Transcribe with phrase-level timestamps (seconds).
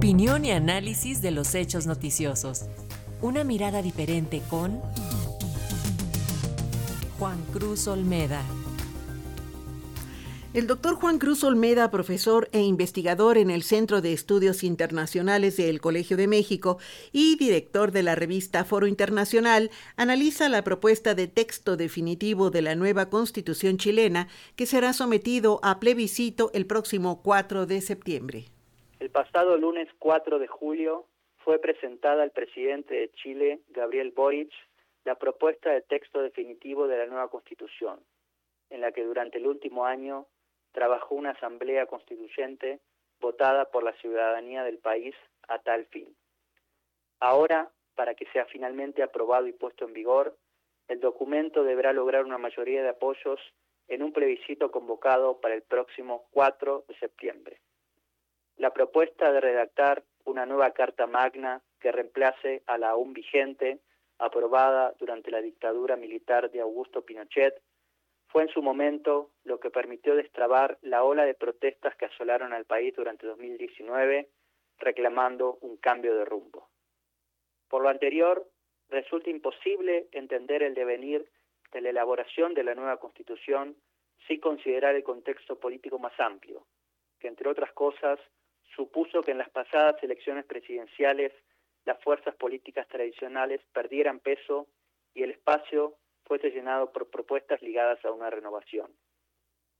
[0.00, 2.64] Opinión y análisis de los hechos noticiosos.
[3.20, 4.80] Una mirada diferente con
[7.18, 8.42] Juan Cruz Olmeda.
[10.54, 15.82] El doctor Juan Cruz Olmeda, profesor e investigador en el Centro de Estudios Internacionales del
[15.82, 16.78] Colegio de México
[17.12, 22.74] y director de la revista Foro Internacional, analiza la propuesta de texto definitivo de la
[22.74, 28.50] nueva Constitución chilena que será sometido a plebiscito el próximo 4 de septiembre.
[29.00, 31.06] El pasado lunes 4 de julio
[31.38, 34.52] fue presentada al presidente de Chile, Gabriel Boric,
[35.06, 37.98] la propuesta de texto definitivo de la nueva Constitución,
[38.68, 40.26] en la que durante el último año
[40.72, 42.80] trabajó una asamblea constituyente
[43.20, 45.14] votada por la ciudadanía del país
[45.48, 46.14] a tal fin.
[47.20, 50.36] Ahora, para que sea finalmente aprobado y puesto en vigor,
[50.88, 53.40] el documento deberá lograr una mayoría de apoyos
[53.88, 57.60] en un plebiscito convocado para el próximo 4 de septiembre.
[58.60, 63.80] La propuesta de redactar una nueva Carta Magna que reemplace a la aún vigente,
[64.18, 67.54] aprobada durante la dictadura militar de Augusto Pinochet,
[68.26, 72.66] fue en su momento lo que permitió destrabar la ola de protestas que asolaron al
[72.66, 74.28] país durante 2019,
[74.76, 76.68] reclamando un cambio de rumbo.
[77.66, 78.46] Por lo anterior,
[78.90, 81.30] resulta imposible entender el devenir
[81.72, 83.74] de la elaboración de la nueva Constitución
[84.28, 86.66] sin considerar el contexto político más amplio,
[87.18, 88.20] que entre otras cosas
[88.74, 91.32] supuso que en las pasadas elecciones presidenciales
[91.84, 94.68] las fuerzas políticas tradicionales perdieran peso
[95.14, 98.90] y el espacio fuese llenado por propuestas ligadas a una renovación.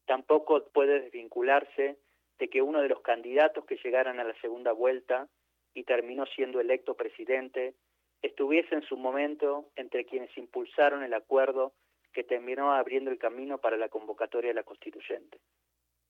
[0.06, 1.98] Tampoco puede desvincularse
[2.38, 5.28] de que uno de los candidatos que llegaran a la segunda vuelta
[5.74, 7.74] y terminó siendo electo presidente
[8.22, 11.72] estuviese en su momento entre quienes impulsaron el acuerdo
[12.12, 15.38] que terminó abriendo el camino para la convocatoria de la constituyente.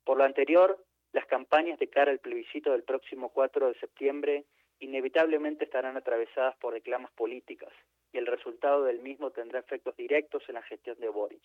[0.04, 4.44] Por lo anterior, las campañas de cara al plebiscito del próximo 4 de septiembre
[4.78, 7.72] inevitablemente estarán atravesadas por reclamas políticas,
[8.12, 11.42] y el resultado del mismo tendrá efectos directos en la gestión de Boric,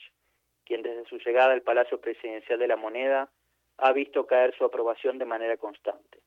[0.65, 3.29] quien desde su llegada al Palacio Presidencial de la Moneda
[3.77, 6.19] ha visto caer su aprobación de manera constante.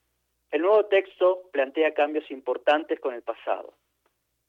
[0.51, 3.75] El nuevo texto plantea cambios importantes con el pasado.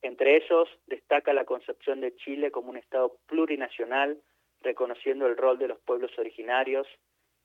[0.01, 4.21] Entre ellos destaca la concepción de Chile como un Estado plurinacional,
[4.61, 6.87] reconociendo el rol de los pueblos originarios.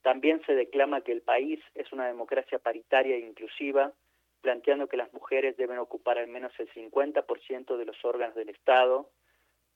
[0.04, 3.94] También se declama que el país es una democracia paritaria e inclusiva,
[4.42, 9.08] planteando que las mujeres deben ocupar al menos el 50% de los órganos del Estado.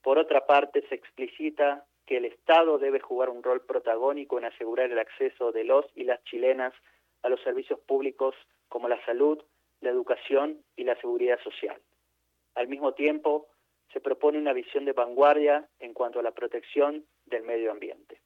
[0.03, 4.93] Por otra parte, se explicita que el Estado debe jugar un rol protagónico en asegurar
[4.93, 6.75] el acceso de los y las chilenas
[7.23, 8.35] a los servicios públicos
[8.69, 9.43] como la salud,
[9.81, 11.81] la educación y la seguridad social.
[12.55, 13.49] Al mismo tiempo,
[13.95, 18.21] se propone una visión de vanguardia en cuanto a la protección del medio ambiente.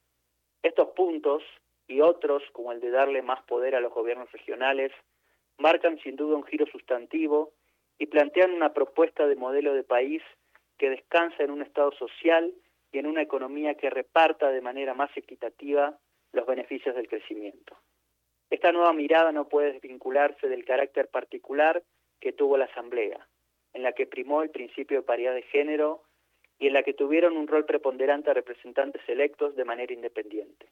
[0.65, 1.45] Estos puntos
[1.93, 4.93] y otros, como el de darle más poder a los gobiernos regionales,
[5.59, 7.53] marcan sin duda un giro sustantivo
[7.99, 10.23] y plantean una propuesta de modelo de país
[10.79, 12.53] que descansa en un Estado social
[12.91, 15.99] y en una economía que reparta de manera más equitativa
[16.33, 17.77] los beneficios del crecimiento.
[18.51, 21.83] Esta nueva mirada no puede desvincularse del carácter particular
[22.21, 23.27] que tuvo la Asamblea,
[23.73, 26.03] en la que primó el principio de paridad de género
[26.59, 30.69] y en la que tuvieron un rol preponderante representantes electos de manera independiente.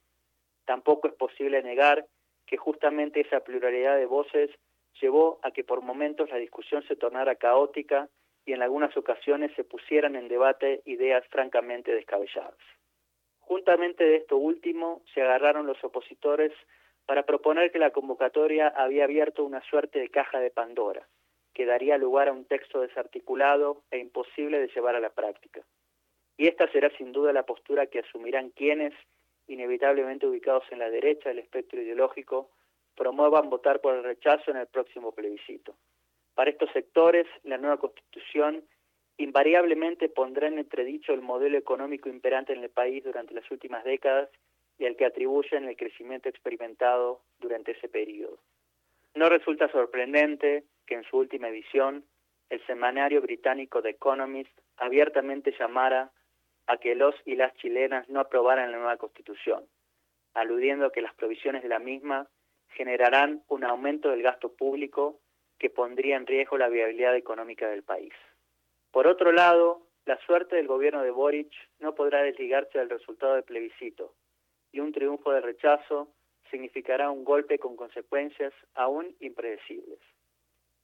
[0.71, 2.07] Tampoco es posible negar
[2.47, 4.51] que justamente esa pluralidad de voces
[5.01, 8.09] llevó a que por momentos la discusión se tornara caótica
[8.47, 12.55] y en algunas ocasiones se pusieran en debate ideas francamente descabelladas.
[13.41, 16.53] Juntamente de esto último se agarraron los opositores
[17.05, 21.05] para proponer que la convocatoria había abierto una suerte de caja de Pandora,
[21.53, 25.63] que daría lugar a un texto desarticulado e imposible de llevar a la práctica.
[26.37, 28.95] Y esta será sin duda la postura que asumirán quienes,
[29.51, 32.51] inevitablemente ubicados en la derecha del espectro ideológico,
[32.97, 35.75] promuevan votar por el rechazo en el próximo plebiscito.
[36.35, 38.65] Para estos sectores, la nueva constitución
[39.19, 44.31] invariablemente pondrá en entredicho el modelo económico imperante en el país durante las últimas décadas
[44.79, 48.39] y al que atribuyen el crecimiento experimentado durante ese periodo.
[49.15, 52.05] No resulta sorprendente que en su última edición
[52.49, 56.13] el semanario británico The Economist abiertamente llamara
[56.71, 59.67] a que los y las chilenas no aprobaran la nueva constitución,
[60.35, 62.29] aludiendo que las provisiones de la misma
[62.69, 65.19] generarán un aumento del gasto público
[65.59, 68.13] que pondría en riesgo la viabilidad económica del país.
[68.93, 73.43] Por otro lado, la suerte del gobierno de Boric no podrá desligarse del resultado del
[73.43, 74.15] plebiscito,
[74.71, 76.15] y un triunfo de rechazo
[76.53, 79.99] significará un golpe con consecuencias aún impredecibles.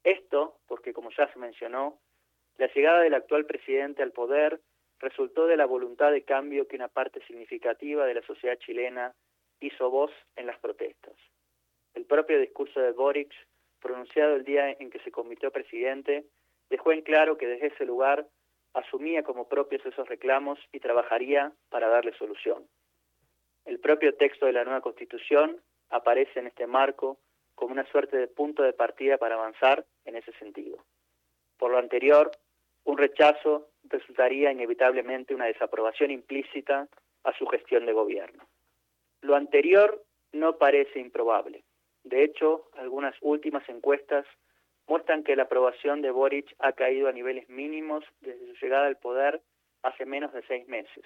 [0.02, 2.00] Esto porque, como ya se mencionó,
[2.58, 4.60] la llegada del actual presidente al poder
[5.00, 9.14] resultó de la voluntad de cambio que una parte significativa de la sociedad chilena
[9.60, 11.14] hizo voz en las protestas.
[11.94, 13.32] El propio discurso de Boric
[13.80, 16.24] pronunciado el día en que se convirtió presidente,
[16.70, 18.26] dejó en claro que desde ese lugar
[18.74, 22.66] asumía como propios esos reclamos y trabajaría para darle solución.
[23.64, 25.60] El propio texto de la nueva Constitución
[25.90, 27.18] aparece en este marco
[27.54, 30.84] como una suerte de punto de partida para avanzar en ese sentido.
[31.56, 32.30] Por lo anterior,
[32.84, 36.88] un rechazo resultaría inevitablemente una desaprobación implícita
[37.24, 38.44] a su gestión de gobierno.
[39.22, 41.64] Lo anterior no parece improbable.
[42.04, 44.26] De hecho, algunas últimas encuestas
[44.86, 48.98] muestran que la aprobación de Boric ha caído a niveles mínimos desde su llegada al
[48.98, 49.42] poder
[49.82, 51.04] hace menos de seis meses,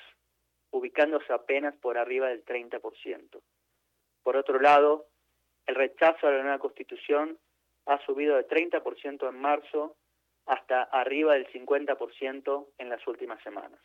[0.71, 3.41] ubicándose apenas por arriba del 30%.
[4.23, 5.07] Por otro lado,
[5.67, 7.39] el rechazo a la nueva constitución
[7.87, 9.97] ha subido de 30% en marzo
[10.51, 13.81] hasta arriba del 50% en las últimas semanas.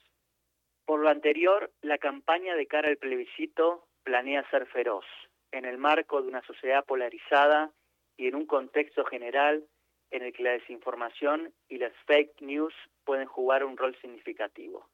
[0.83, 5.05] Por lo anterior, la campaña de cara al plebiscito planea ser feroz,
[5.51, 7.71] en el marco de una sociedad polarizada
[8.17, 9.63] y en un contexto general
[10.09, 12.73] en el que la desinformación y las fake news
[13.03, 14.89] pueden jugar un rol significativo.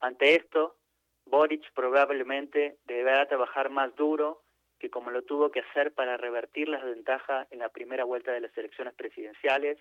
[0.00, 0.76] Ante esto,
[1.24, 4.42] Boric probablemente deberá trabajar más duro
[4.78, 8.40] que como lo tuvo que hacer para revertir la desventaja en la primera vuelta de
[8.40, 9.78] las elecciones presidenciales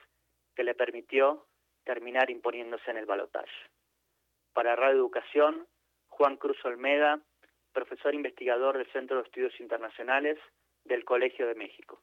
[0.55, 1.45] que le permitió
[1.83, 3.51] terminar imponiéndose en el balotaje.
[4.53, 5.67] Para Radio Educación,
[6.07, 7.19] Juan Cruz Olmeda,
[7.73, 10.37] profesor investigador del Centro de Estudios Internacionales
[10.83, 12.01] del Colegio de México.